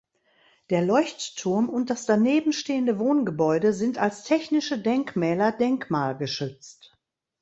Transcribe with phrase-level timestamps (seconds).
[0.71, 6.97] Der Leuchtturm und das daneben stehende Wohngebäude sind als technische Denkmäler denkmalgeschützt.